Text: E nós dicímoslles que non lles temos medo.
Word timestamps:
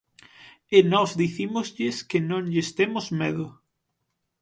E 0.77 0.79
nós 0.91 1.09
dicímoslles 1.21 1.95
que 2.09 2.19
non 2.29 2.43
lles 2.53 2.69
temos 2.79 3.05
medo. 3.21 3.45